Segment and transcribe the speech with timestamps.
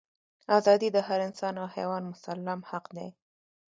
[0.57, 3.09] ازادي د هر انسان او حیوان مسلم حق دی.